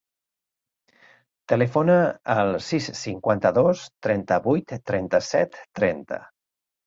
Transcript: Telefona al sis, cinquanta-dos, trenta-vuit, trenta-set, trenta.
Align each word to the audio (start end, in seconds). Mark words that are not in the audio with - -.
Telefona 1.51 1.97
al 2.35 2.53
sis, 2.69 2.87
cinquanta-dos, 3.01 3.83
trenta-vuit, 4.07 4.73
trenta-set, 4.93 5.61
trenta. 5.81 6.19